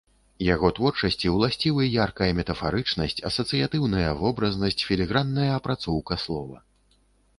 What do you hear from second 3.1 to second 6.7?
асацыятыўная вобразнасць, філігранная апрацоўка слова.